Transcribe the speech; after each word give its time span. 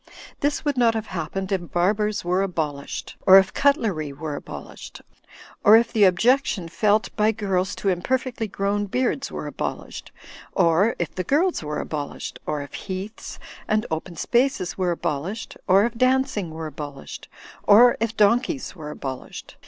This 0.39 0.65
would 0.65 0.77
not 0.79 0.95
have 0.95 1.05
happened 1.13 1.51
if 1.51 1.71
barbers 1.71 2.25
were 2.25 2.41
abolished, 2.41 3.17
or 3.27 3.37
if 3.37 3.53
cutlery 3.53 4.11
were 4.11 4.33
abolished, 4.35 5.03
or 5.63 5.77
if 5.77 5.93
the 5.93 6.05
objection 6.05 6.67
felt 6.67 7.15
by 7.15 7.31
girls 7.31 7.75
to 7.75 7.89
imperfectly 7.89 8.47
grown 8.47 8.87
beards 8.87 9.31
were 9.31 9.45
abolished, 9.45 10.11
or 10.53 10.95
if 10.97 11.13
the 11.13 11.23
girls 11.23 11.61
were 11.61 11.77
abolished, 11.77 12.39
or 12.47 12.63
if 12.63 12.73
heaths 12.73 13.37
and 13.67 13.85
open 13.91 14.15
spaces 14.15 14.75
were 14.75 14.89
abolished, 14.89 15.55
or 15.67 15.85
if 15.85 15.93
dancing 15.95 16.49
were 16.49 16.65
abolished, 16.65 17.27
or 17.61 17.95
if 17.99 18.17
donkeys 18.17 18.75
were 18.75 18.89
abolished. 18.89 19.55